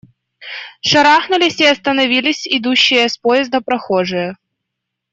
Шарахнулись 0.81 1.59
и 1.61 1.65
остановились 1.67 2.47
идущие 2.47 3.07
с 3.07 3.19
поезда 3.19 3.61
прохожие. 3.61 4.35